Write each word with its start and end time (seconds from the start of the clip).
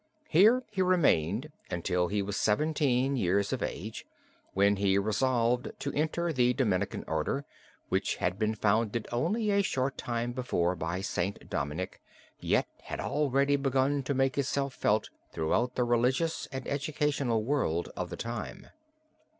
Here 0.29 0.63
he 0.71 0.81
remained 0.81 1.51
until 1.69 2.07
he 2.07 2.23
was 2.23 2.35
seventeen 2.35 3.15
years 3.15 3.53
of 3.53 3.61
age 3.61 4.03
when 4.55 4.77
he 4.77 4.97
resolved 4.97 5.73
to 5.77 5.93
enter 5.93 6.33
the 6.33 6.55
Dominican 6.55 7.03
Order, 7.07 7.45
which 7.89 8.15
had 8.15 8.39
been 8.39 8.55
founded 8.55 9.07
only 9.11 9.51
a 9.51 9.61
short 9.61 9.99
time 9.99 10.31
before 10.31 10.75
by 10.75 11.01
St. 11.01 11.47
Dominic, 11.47 12.01
yet 12.39 12.67
had 12.85 12.99
already 12.99 13.55
begun 13.57 14.01
to 14.01 14.15
make 14.15 14.39
itself 14.39 14.73
felt 14.73 15.11
throughout 15.33 15.75
the 15.75 15.83
religious 15.83 16.47
and 16.47 16.67
educational 16.67 17.43
world 17.43 17.89
of 17.95 18.09
the 18.09 18.17
time. 18.17 18.69